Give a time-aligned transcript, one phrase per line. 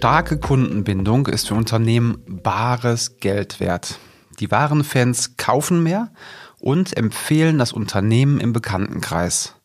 [0.00, 3.98] starke Kundenbindung ist für Unternehmen bares Geld wert.
[4.38, 6.10] Die wahren Fans kaufen mehr
[6.58, 9.56] und empfehlen das Unternehmen im Bekanntenkreis.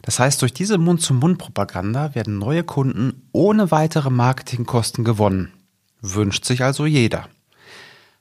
[0.00, 5.52] Das heißt, durch diese Mund-zu-Mund-Propaganda werden neue Kunden ohne weitere Marketingkosten gewonnen.
[6.00, 7.28] Wünscht sich also jeder.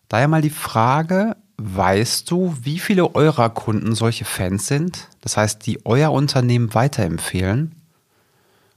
[0.10, 5.08] Daher mal die Frage, weißt du, wie viele eurer Kunden solche Fans sind?
[5.22, 7.81] Das heißt, die euer Unternehmen weiterempfehlen?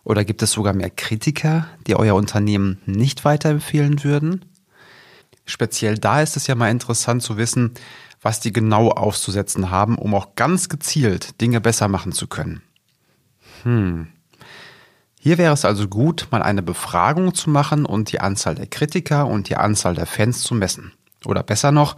[0.04, 4.44] Oder gibt es sogar mehr Kritiker, die euer Unternehmen nicht weiterempfehlen würden?
[5.46, 7.72] Speziell da ist es ja mal interessant zu wissen,
[8.22, 12.62] was die genau auszusetzen haben, um auch ganz gezielt Dinge besser machen zu können.
[13.62, 14.08] Hm.
[15.18, 19.26] Hier wäre es also gut, mal eine Befragung zu machen und die Anzahl der Kritiker
[19.26, 20.92] und die Anzahl der Fans zu messen.
[21.24, 21.96] Oder besser noch,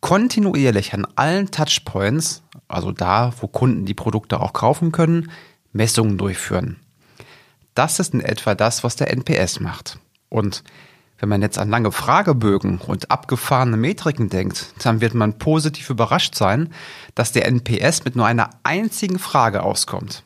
[0.00, 5.30] kontinuierlich an allen Touchpoints, also da, wo Kunden die Produkte auch kaufen können,
[5.72, 6.76] Messungen durchführen.
[7.78, 10.00] Das ist in etwa das, was der NPS macht.
[10.28, 10.64] Und
[11.20, 16.34] wenn man jetzt an lange Fragebögen und abgefahrene Metriken denkt, dann wird man positiv überrascht
[16.34, 16.72] sein,
[17.14, 20.24] dass der NPS mit nur einer einzigen Frage auskommt.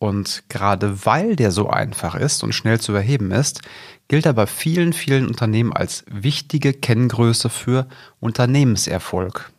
[0.00, 3.62] Und gerade weil der so einfach ist und schnell zu erheben ist,
[4.08, 7.86] gilt er bei vielen, vielen Unternehmen als wichtige Kenngröße für
[8.18, 9.52] Unternehmenserfolg.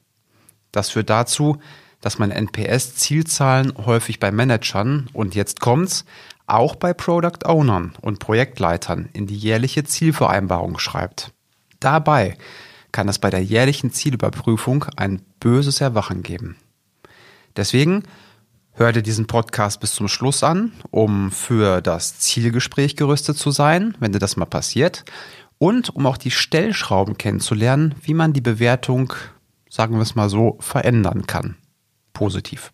[0.73, 1.57] Das führt dazu,
[2.01, 6.03] dass man NPS-Zielzahlen häufig bei Managern und jetzt kommt's,
[6.47, 11.31] auch bei Product Ownern und Projektleitern in die jährliche Zielvereinbarung schreibt.
[11.79, 12.37] Dabei
[12.91, 16.55] kann es bei der jährlichen Zielüberprüfung ein böses Erwachen geben.
[17.55, 18.03] Deswegen
[18.73, 23.95] hör dir diesen Podcast bis zum Schluss an, um für das Zielgespräch gerüstet zu sein,
[23.99, 25.05] wenn dir das mal passiert,
[25.57, 29.13] und um auch die Stellschrauben kennenzulernen, wie man die Bewertung,
[29.69, 31.55] sagen wir es mal so, verändern kann.
[32.13, 32.71] Positiv.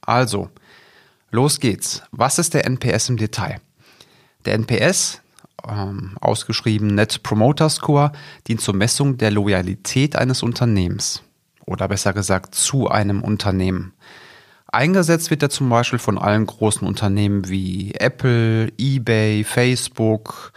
[0.00, 0.50] Also,
[1.30, 2.02] Los geht's.
[2.10, 3.60] Was ist der NPS im Detail?
[4.46, 5.20] Der NPS,
[5.68, 8.12] ähm, ausgeschrieben Net Promoter Score,
[8.46, 11.22] dient zur Messung der Loyalität eines Unternehmens.
[11.66, 13.92] Oder besser gesagt zu einem Unternehmen.
[14.68, 20.52] Eingesetzt wird er zum Beispiel von allen großen Unternehmen wie Apple, eBay, Facebook,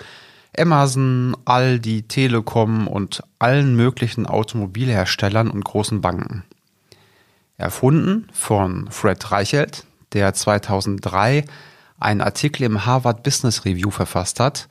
[0.57, 6.43] Amazon, Aldi, Telekom und allen möglichen Automobilherstellern und großen Banken.
[7.57, 11.45] Erfunden von Fred Reichelt, der 2003
[11.99, 14.67] einen Artikel im Harvard Business Review verfasst hat.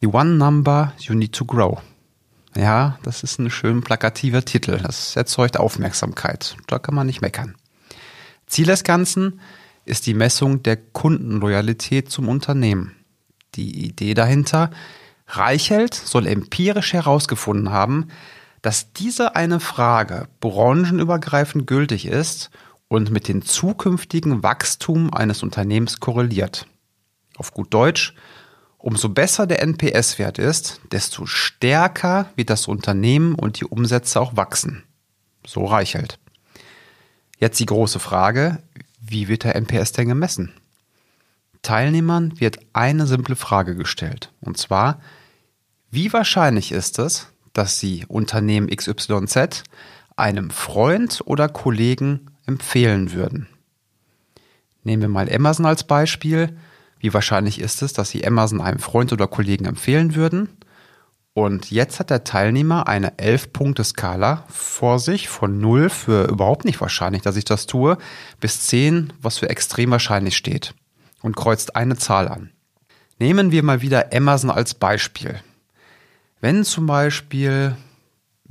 [0.00, 1.80] The One Number You Need to Grow.
[2.54, 4.78] Ja, das ist ein schön plakativer Titel.
[4.78, 6.56] Das erzeugt Aufmerksamkeit.
[6.66, 7.54] Da kann man nicht meckern.
[8.46, 9.40] Ziel des Ganzen
[9.84, 12.94] ist die Messung der Kundenloyalität zum Unternehmen.
[13.54, 14.70] Die Idee dahinter,
[15.28, 18.08] Reichelt soll empirisch herausgefunden haben,
[18.60, 22.50] dass diese eine Frage branchenübergreifend gültig ist
[22.92, 26.66] und mit dem zukünftigen Wachstum eines Unternehmens korreliert.
[27.38, 28.14] Auf gut Deutsch,
[28.76, 34.82] umso besser der NPS-Wert ist, desto stärker wird das Unternehmen und die Umsätze auch wachsen.
[35.46, 36.18] So reichelt.
[37.38, 38.62] Jetzt die große Frage,
[39.00, 40.52] wie wird der NPS denn gemessen?
[41.62, 45.00] Teilnehmern wird eine simple Frage gestellt, und zwar,
[45.90, 49.64] wie wahrscheinlich ist es, dass Sie Unternehmen XYZ
[50.14, 53.48] einem Freund oder Kollegen empfehlen würden.
[54.84, 56.56] Nehmen wir mal Amazon als Beispiel.
[56.98, 60.48] Wie wahrscheinlich ist es, dass Sie Amazon einem Freund oder Kollegen empfehlen würden?
[61.34, 67.22] Und jetzt hat der Teilnehmer eine 11-Punkte-Skala vor sich von 0 für überhaupt nicht wahrscheinlich,
[67.22, 67.96] dass ich das tue,
[68.38, 70.74] bis 10, was für extrem wahrscheinlich steht.
[71.22, 72.50] Und kreuzt eine Zahl an.
[73.18, 75.40] Nehmen wir mal wieder Amazon als Beispiel.
[76.40, 77.76] Wenn zum Beispiel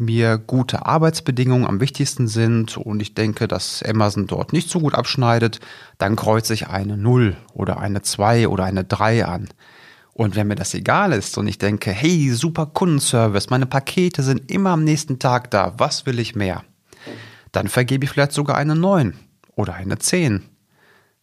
[0.01, 4.95] mir gute Arbeitsbedingungen am wichtigsten sind und ich denke, dass Amazon dort nicht so gut
[4.95, 5.59] abschneidet,
[5.97, 9.47] dann kreuze ich eine 0 oder eine 2 oder eine 3 an.
[10.13, 14.51] Und wenn mir das egal ist und ich denke, hey, super Kundenservice, meine Pakete sind
[14.51, 16.63] immer am nächsten Tag da, was will ich mehr?
[17.51, 19.13] Dann vergebe ich vielleicht sogar eine 9
[19.55, 20.43] oder eine 10.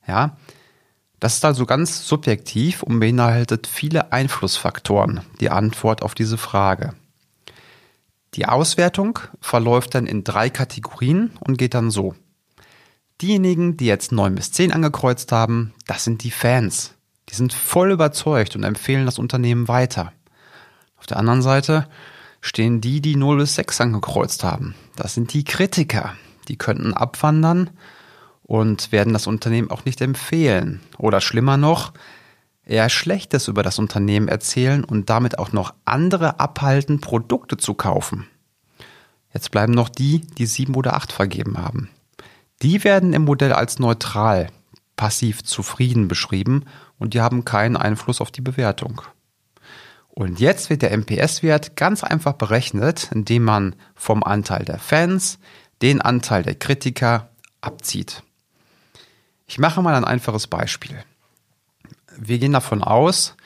[0.07, 0.37] Ja,
[1.21, 6.95] das ist also ganz subjektiv und beinhaltet viele Einflussfaktoren, die Antwort auf diese Frage.
[8.35, 12.15] Die Auswertung verläuft dann in drei Kategorien und geht dann so.
[13.21, 16.95] Diejenigen, die jetzt 9 bis 10 angekreuzt haben, das sind die Fans.
[17.31, 20.13] Die sind voll überzeugt und empfehlen das Unternehmen weiter.
[20.99, 21.89] Auf der anderen Seite
[22.41, 24.75] stehen die, die 0 bis 6 angekreuzt haben.
[24.97, 26.15] Das sind die Kritiker.
[26.49, 27.71] Die könnten abwandern
[28.43, 30.81] und werden das Unternehmen auch nicht empfehlen.
[30.97, 31.93] Oder schlimmer noch,
[32.69, 38.27] eher Schlechtes über das Unternehmen erzählen und damit auch noch andere abhalten, Produkte zu kaufen.
[39.33, 41.91] Jetzt bleiben noch die, die sieben oder acht vergeben haben.
[42.63, 44.49] Die werden im Modell als neutral,
[44.97, 46.65] passiv zufrieden beschrieben
[46.99, 49.03] und die haben keinen Einfluss auf die Bewertung.
[50.09, 55.39] Und jetzt wird der MPS-Wert ganz einfach berechnet, indem man vom Anteil der Fans
[55.81, 57.31] den Anteil der Kritiker
[57.61, 58.25] abzieht.
[59.47, 61.05] Ich mache mal ein einfaches Beispiel.
[62.21, 63.37] Wir gehen davon aus,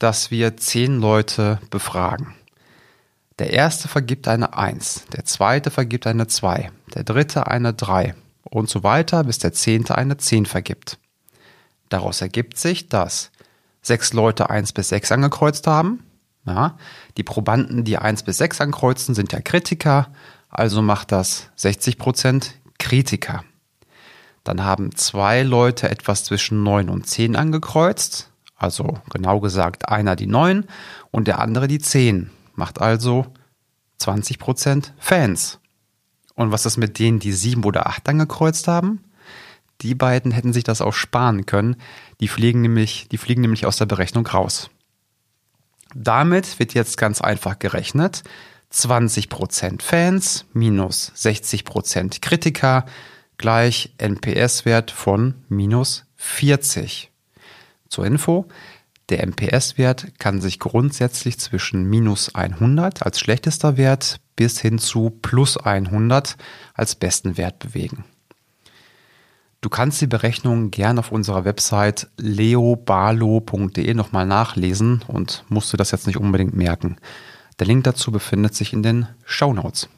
[0.00, 2.34] dass wir zehn Leute befragen.
[3.38, 8.68] Der erste vergibt eine 1, der zweite vergibt eine 2, der dritte eine 3 und
[8.68, 10.98] so weiter, bis der zehnte eine 10 vergibt.
[11.88, 13.30] Daraus ergibt sich, dass
[13.80, 16.02] sechs Leute 1 bis 6 angekreuzt haben.
[16.46, 16.78] Ja,
[17.16, 20.08] die Probanden, die 1 bis 6 ankreuzen, sind ja Kritiker,
[20.48, 23.44] also macht das 60% Kritiker.
[24.46, 30.28] Dann haben zwei Leute etwas zwischen 9 und 10 angekreuzt, also genau gesagt einer die
[30.28, 30.66] 9
[31.10, 33.26] und der andere die 10, macht also
[34.00, 35.58] 20% Fans.
[36.36, 39.02] Und was ist mit denen, die 7 oder 8 angekreuzt haben?
[39.80, 41.74] Die beiden hätten sich das auch sparen können.
[42.20, 44.70] Die fliegen nämlich, die fliegen nämlich aus der Berechnung raus.
[45.92, 48.22] Damit wird jetzt ganz einfach gerechnet.
[48.72, 52.86] 20% Fans minus 60% Kritiker
[53.38, 57.10] gleich NPS-Wert von minus 40.
[57.88, 58.46] Zur Info,
[59.08, 65.56] der NPS-Wert kann sich grundsätzlich zwischen minus 100 als schlechtester Wert bis hin zu plus
[65.56, 66.36] 100
[66.74, 68.04] als besten Wert bewegen.
[69.60, 75.90] Du kannst die Berechnung gern auf unserer Website leobalo.de nochmal nachlesen und musst du das
[75.90, 76.98] jetzt nicht unbedingt merken.
[77.58, 79.88] Der Link dazu befindet sich in den Show Notes.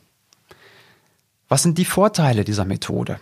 [1.48, 3.20] Was sind die Vorteile dieser Methode?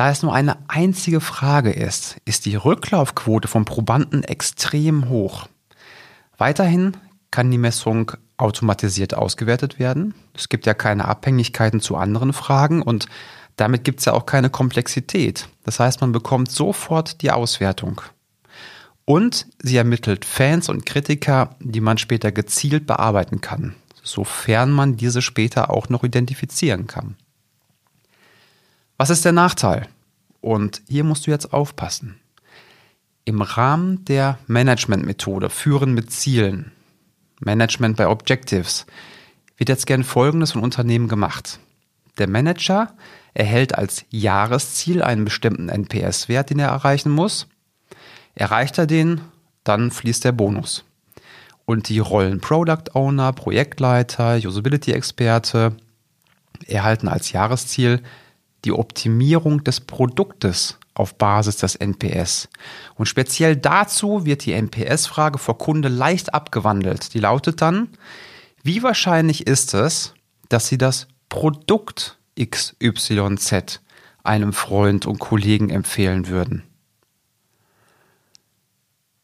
[0.00, 5.46] Da es nur eine einzige Frage ist, ist die Rücklaufquote von Probanden extrem hoch.
[6.38, 6.96] Weiterhin
[7.30, 10.14] kann die Messung automatisiert ausgewertet werden.
[10.32, 13.08] Es gibt ja keine Abhängigkeiten zu anderen Fragen und
[13.56, 15.50] damit gibt es ja auch keine Komplexität.
[15.64, 18.00] Das heißt, man bekommt sofort die Auswertung.
[19.04, 25.20] Und sie ermittelt Fans und Kritiker, die man später gezielt bearbeiten kann, sofern man diese
[25.20, 27.16] später auch noch identifizieren kann.
[29.00, 29.88] Was ist der Nachteil?
[30.42, 32.20] Und hier musst du jetzt aufpassen.
[33.24, 36.70] Im Rahmen der Management-Methode Führen mit Zielen,
[37.38, 38.84] Management bei Objectives,
[39.56, 41.60] wird jetzt gern Folgendes von Unternehmen gemacht.
[42.18, 42.92] Der Manager
[43.32, 47.46] erhält als Jahresziel einen bestimmten NPS-Wert, den er erreichen muss.
[48.34, 49.22] Erreicht er den,
[49.64, 50.84] dann fließt der Bonus.
[51.64, 55.74] Und die Rollen Product Owner, Projektleiter, Usability-Experte
[56.66, 58.02] erhalten als Jahresziel
[58.64, 62.48] die Optimierung des Produktes auf Basis des NPS.
[62.94, 67.14] Und speziell dazu wird die NPS-Frage vor Kunde leicht abgewandelt.
[67.14, 67.88] Die lautet dann,
[68.62, 70.14] wie wahrscheinlich ist es,
[70.48, 73.80] dass Sie das Produkt XYZ
[74.22, 76.64] einem Freund und Kollegen empfehlen würden?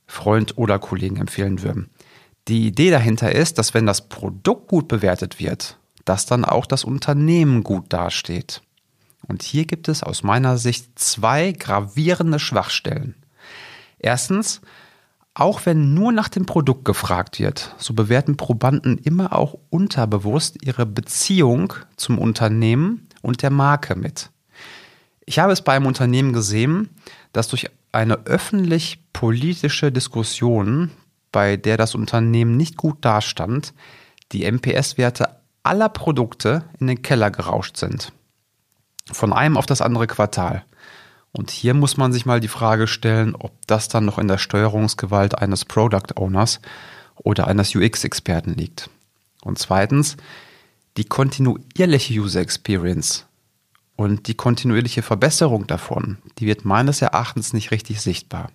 [0.06, 1.90] Freund oder Kollegen empfehlen würden.
[2.48, 6.84] Die Idee dahinter ist, dass wenn das Produkt gut bewertet wird, dass dann auch das
[6.84, 8.62] Unternehmen gut dasteht.
[9.26, 13.14] Und hier gibt es aus meiner Sicht zwei gravierende Schwachstellen.
[13.98, 14.60] Erstens,
[15.34, 20.86] auch wenn nur nach dem Produkt gefragt wird, so bewerten Probanden immer auch unterbewusst ihre
[20.86, 24.30] Beziehung zum Unternehmen und der Marke mit.
[25.26, 26.88] Ich habe es bei einem Unternehmen gesehen,
[27.32, 30.90] das durch eine öffentlich-politische Diskussion,
[31.32, 33.74] bei der das Unternehmen nicht gut dastand,
[34.32, 38.12] die MPS-Werte aller Produkte in den Keller gerauscht sind.
[39.12, 40.64] Von einem auf das andere Quartal.
[41.32, 44.38] Und hier muss man sich mal die Frage stellen, ob das dann noch in der
[44.38, 46.60] Steuerungsgewalt eines Product Owners
[47.16, 48.88] oder eines UX-Experten liegt.
[49.42, 50.16] Und zweitens,
[50.96, 53.26] die kontinuierliche User Experience
[53.96, 58.50] und die kontinuierliche Verbesserung davon, die wird meines Erachtens nicht richtig sichtbar.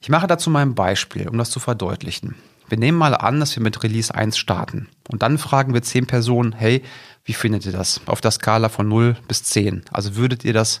[0.00, 2.36] Ich mache dazu mal ein Beispiel, um das zu verdeutlichen.
[2.68, 4.88] Wir nehmen mal an, dass wir mit Release 1 starten.
[5.08, 6.82] Und dann fragen wir 10 Personen, hey,
[7.26, 8.00] wie findet ihr das?
[8.06, 9.82] Auf der Skala von 0 bis 10.
[9.90, 10.80] Also würdet ihr das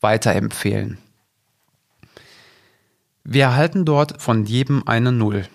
[0.00, 0.98] weiterempfehlen?
[3.24, 5.48] Wir erhalten dort von jedem eine 0.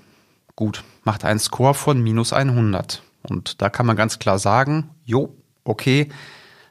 [0.56, 3.04] Gut, macht einen Score von minus 100.
[3.22, 6.10] Und da kann man ganz klar sagen, jo, okay,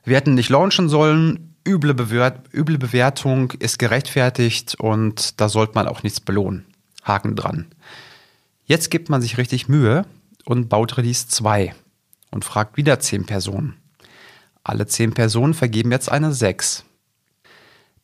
[0.03, 5.87] wir hätten nicht launchen sollen, üble, Bewert üble Bewertung ist gerechtfertigt und da sollte man
[5.87, 6.67] auch nichts belohnen.
[7.05, 7.67] Haken dran.
[8.65, 10.07] Jetzt gibt man sich richtig Mühe
[10.45, 11.73] und baut Release 2
[12.31, 13.77] und fragt wieder 10 Personen.
[14.63, 16.85] Alle 10 Personen vergeben jetzt eine 6.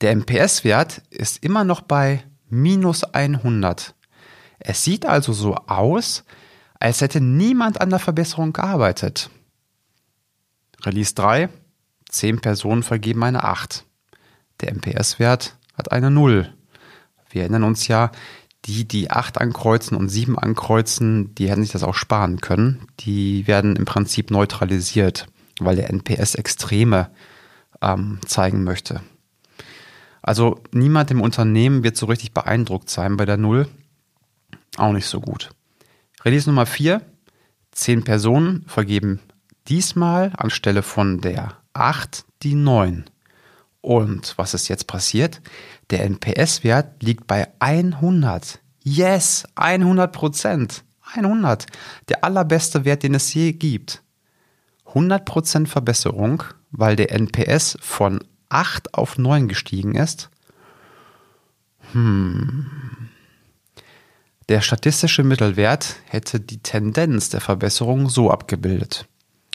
[0.01, 3.95] Der MPS-Wert ist immer noch bei minus 100.
[4.59, 6.25] Es sieht also so aus,
[6.79, 9.31] als hätte niemand an der Verbesserung gearbeitet.
[10.85, 11.49] Release 3,
[12.11, 13.85] 10 Personen vergeben eine 8.
[14.61, 16.53] Der MPS-Wert hat eine 0.
[17.31, 18.11] Wir erinnern uns ja,
[18.67, 22.89] Die, die acht ankreuzen und sieben ankreuzen, die hätten sich das auch sparen können.
[23.01, 25.27] Die werden im Prinzip neutralisiert,
[25.61, 27.11] weil der NPS Extreme
[27.81, 29.01] ähm, zeigen möchte.
[30.21, 33.69] Also niemand im Unternehmen wird so richtig beeindruckt sein bei der Null.
[34.77, 35.51] Auch nicht so gut.
[36.25, 37.03] Release Nummer vier:
[37.71, 39.21] Zehn Personen vergeben
[39.69, 43.05] diesmal anstelle von der acht die neun.
[43.87, 45.41] Und was ist jetzt passiert?
[45.91, 48.59] Der NPS-Wert liegt bei 100.
[48.83, 50.83] Yes, 100 Prozent.
[51.15, 51.67] 100.
[52.09, 54.03] Der allerbeste Wert, den es je gibt.
[54.87, 60.31] 100 Prozent Verbesserung, weil der NPS von 8 auf 9 gestiegen ist.
[61.93, 62.67] Hm.
[64.49, 69.07] Der statistische Mittelwert hätte die Tendenz der Verbesserung so abgebildet.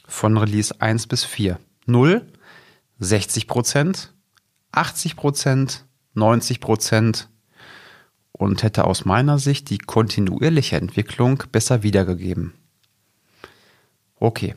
[0.08, 1.60] Von Release 1 bis 4.
[1.86, 2.26] 0,
[3.00, 4.14] 60 Prozent,
[4.72, 7.30] 80 Prozent, 90 Prozent
[8.32, 12.54] und hätte aus meiner Sicht die kontinuierliche Entwicklung besser wiedergegeben.
[14.16, 14.56] Okay.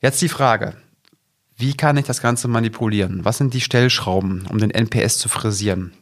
[0.00, 0.76] Jetzt die Frage.
[1.56, 3.24] Wie kann ich das Ganze manipulieren?
[3.24, 5.92] Was sind die Stellschrauben, um den NPS zu frisieren?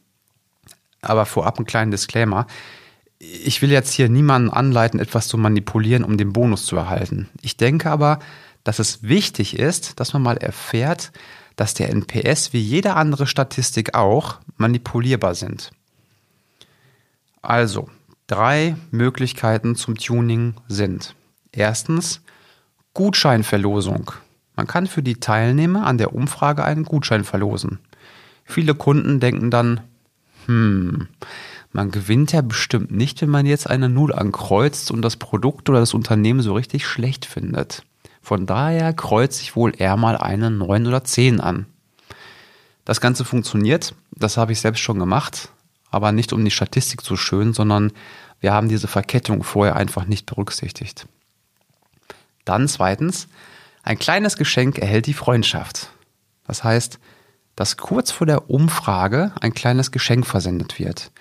[1.00, 2.46] Aber vorab einen kleinen Disclaimer.
[3.18, 7.28] Ich will jetzt hier niemanden anleiten, etwas zu manipulieren, um den Bonus zu erhalten.
[7.40, 8.18] Ich denke aber,
[8.64, 11.12] dass es wichtig ist, dass man mal erfährt,
[11.56, 15.70] dass der NPS wie jede andere Statistik auch manipulierbar sind.
[17.42, 17.88] Also,
[18.26, 21.14] drei Möglichkeiten zum Tuning sind.
[21.52, 22.23] Erstens,
[22.94, 24.12] Gutscheinverlosung.
[24.56, 27.80] Man kann für die Teilnehmer an der Umfrage einen Gutschein verlosen.
[28.44, 29.80] Viele Kunden denken dann,
[30.46, 31.08] hm,
[31.73, 35.80] man gewinnt ja bestimmt nicht, wenn man jetzt eine Null ankreuzt und das Produkt oder
[35.80, 37.82] das Unternehmen so richtig schlecht findet.
[38.24, 41.66] Von daher kreuze ich wohl eher mal eine 9 oder 10 an.
[42.86, 45.50] Das Ganze funktioniert, das habe ich selbst schon gemacht,
[45.90, 47.92] aber nicht um die Statistik zu schön, sondern
[48.40, 51.06] wir haben diese Verkettung vorher einfach nicht berücksichtigt.
[52.46, 53.28] Dann zweitens,
[53.82, 55.90] ein kleines Geschenk erhält die Freundschaft.
[56.46, 56.98] Das heißt,
[57.56, 61.12] dass kurz vor der Umfrage ein kleines Geschenk versendet wird.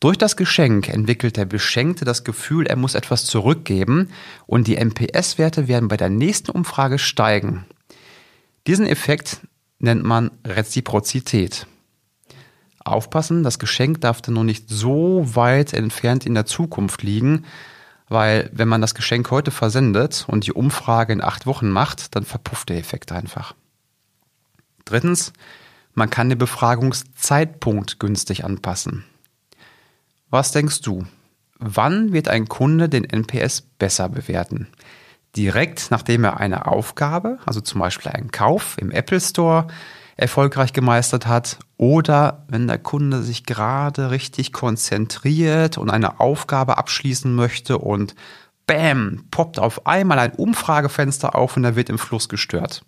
[0.00, 4.10] Durch das Geschenk entwickelt der Beschenkte das Gefühl, er muss etwas zurückgeben
[4.46, 7.66] und die NPS-Werte werden bei der nächsten Umfrage steigen.
[8.68, 9.40] Diesen Effekt
[9.80, 11.66] nennt man Reziprozität.
[12.84, 17.44] Aufpassen, das Geschenk darf dann noch nicht so weit entfernt in der Zukunft liegen,
[18.08, 22.24] weil wenn man das Geschenk heute versendet und die Umfrage in acht Wochen macht, dann
[22.24, 23.54] verpufft der Effekt einfach.
[24.84, 25.32] Drittens,
[25.92, 29.04] man kann den Befragungszeitpunkt günstig anpassen.
[30.30, 31.06] Was denkst du?
[31.58, 34.68] Wann wird ein Kunde den NPS besser bewerten?
[35.36, 39.66] Direkt nachdem er eine Aufgabe, also zum Beispiel einen Kauf im Apple Store,
[40.16, 47.34] erfolgreich gemeistert hat oder wenn der Kunde sich gerade richtig konzentriert und eine Aufgabe abschließen
[47.34, 48.14] möchte und
[48.66, 52.84] bam, poppt auf einmal ein Umfragefenster auf und er wird im Fluss gestört.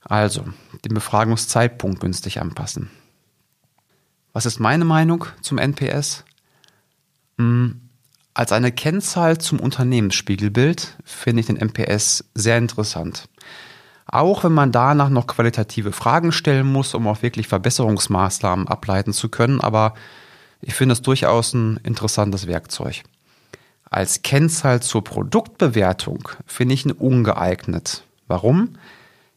[0.00, 0.44] Also,
[0.84, 2.90] den Befragungszeitpunkt günstig anpassen.
[4.36, 6.22] Was ist meine Meinung zum NPS?
[7.38, 7.80] Hm,
[8.34, 13.30] als eine Kennzahl zum Unternehmensspiegelbild finde ich den NPS sehr interessant.
[14.04, 19.30] Auch wenn man danach noch qualitative Fragen stellen muss, um auch wirklich Verbesserungsmaßnahmen ableiten zu
[19.30, 19.94] können, aber
[20.60, 23.04] ich finde es durchaus ein interessantes Werkzeug.
[23.88, 28.04] Als Kennzahl zur Produktbewertung finde ich ihn ungeeignet.
[28.26, 28.74] Warum?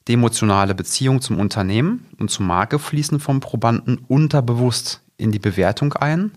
[0.07, 5.93] Die emotionale Beziehung zum Unternehmen und zur Marke fließen vom Probanden unterbewusst in die Bewertung
[5.93, 6.31] ein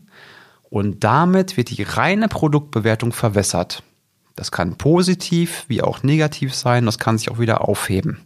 [0.68, 3.82] und damit wird die reine Produktbewertung verwässert.
[4.36, 8.20] Das kann positiv wie auch negativ sein, das kann sich auch wieder aufheben.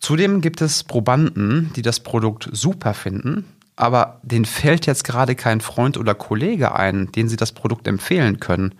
[0.00, 5.60] Zudem gibt es Probanden, die das Produkt super finden, aber denen fällt jetzt gerade kein
[5.60, 8.74] Freund oder Kollege ein, den sie das Produkt empfehlen können.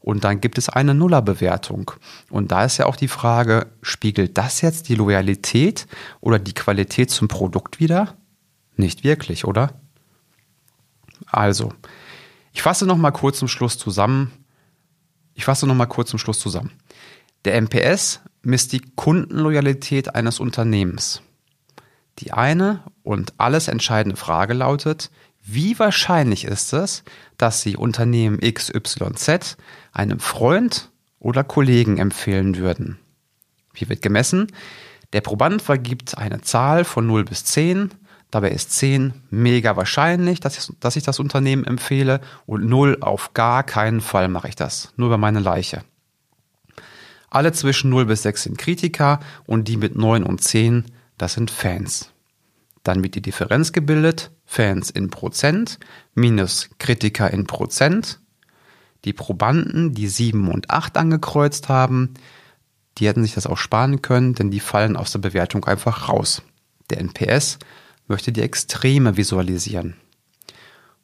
[0.00, 1.92] Und dann gibt es eine Nullerbewertung.
[2.30, 5.86] Und da ist ja auch die Frage, spiegelt das jetzt die Loyalität
[6.20, 8.16] oder die Qualität zum Produkt wieder?
[8.76, 9.74] Nicht wirklich, oder?
[11.26, 11.72] Also,
[12.52, 14.32] ich fasse noch mal kurz zum Schluss zusammen.
[15.34, 16.72] Ich fasse noch mal kurz zum Schluss zusammen.
[17.44, 21.22] Der MPS misst die Kundenloyalität eines Unternehmens.
[22.18, 25.10] Die eine und alles entscheidende Frage lautet,
[25.42, 27.02] wie wahrscheinlich ist es,
[27.38, 29.56] dass Sie Unternehmen XYZ
[29.92, 32.98] einem Freund oder Kollegen empfehlen würden?
[33.72, 34.48] Wie wird gemessen?
[35.12, 37.90] Der Proband vergibt eine Zahl von 0 bis 10.
[38.30, 44.00] Dabei ist 10 mega wahrscheinlich, dass ich, das Unternehmen empfehle und 0 auf gar keinen
[44.00, 44.92] Fall mache ich das.
[44.96, 45.82] Nur bei meiner Leiche.
[47.28, 50.84] Alle zwischen 0 bis 6 sind Kritiker und die mit 9 und 10,
[51.16, 52.12] das sind Fans.
[52.82, 55.78] Dann wird die Differenz gebildet, Fans in Prozent
[56.14, 58.20] minus Kritiker in Prozent.
[59.04, 62.14] Die Probanden, die 7 und 8 angekreuzt haben,
[62.98, 66.42] die hätten sich das auch sparen können, denn die fallen aus der Bewertung einfach raus.
[66.90, 67.58] Der NPS
[68.08, 69.96] möchte die Extreme visualisieren.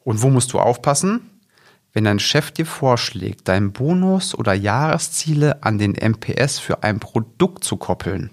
[0.00, 1.30] Und wo musst du aufpassen?
[1.92, 7.64] Wenn dein Chef dir vorschlägt, deinen Bonus oder Jahresziele an den MPS für ein Produkt
[7.64, 8.30] zu koppeln.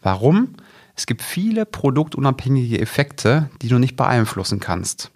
[0.00, 0.54] Warum?
[0.96, 5.10] Es gibt viele produktunabhängige Effekte, die du nicht beeinflussen kannst.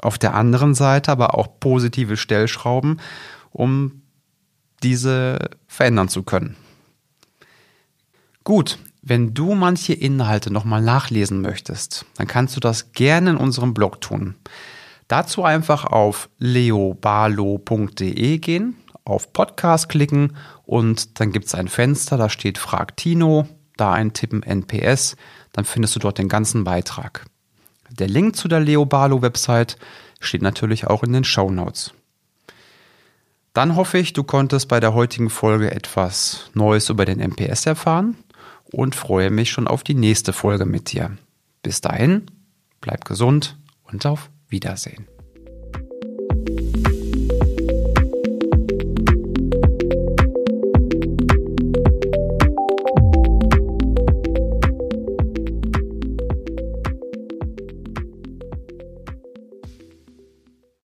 [0.00, 3.00] Auf der anderen Seite aber auch positive Stellschrauben,
[3.50, 4.00] um
[4.82, 6.56] diese verändern zu können.
[8.44, 13.74] Gut, wenn du manche Inhalte nochmal nachlesen möchtest, dann kannst du das gerne in unserem
[13.74, 14.36] Blog tun.
[15.08, 22.30] Dazu einfach auf leobalo.de gehen, auf Podcast klicken und dann gibt es ein Fenster, da
[22.30, 23.46] steht Frag Tino
[23.80, 25.16] da eintippen NPS,
[25.52, 27.26] dann findest du dort den ganzen Beitrag.
[27.90, 29.76] Der Link zu der Leo Barlow Website
[30.20, 31.92] steht natürlich auch in den Show Notes.
[33.52, 38.16] Dann hoffe ich, du konntest bei der heutigen Folge etwas Neues über den NPS erfahren
[38.70, 41.16] und freue mich schon auf die nächste Folge mit dir.
[41.62, 42.26] Bis dahin,
[42.80, 45.06] bleib gesund und auf Wiedersehen.